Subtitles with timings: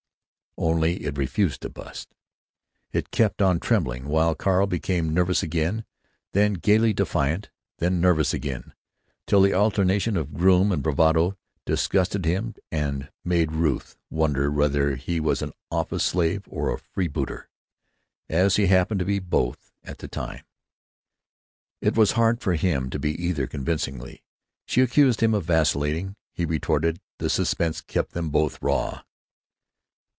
[0.57, 2.13] Only, it refused to bust.
[2.91, 5.85] It kept on trembling, while Carl became nervous again,
[6.33, 8.73] then gaily defiant, then nervous again,
[9.25, 15.21] till the alternation of gloom and bravado disgusted him and made Ruth wonder whether he
[15.21, 17.49] was an office slave or a freebooter.
[18.27, 20.43] As he happened to be both at the time,
[21.79, 24.21] it was hard for him to be either convincingly.
[24.65, 29.03] She accused him of vacillating; he retorted; the suspense kept them both raw....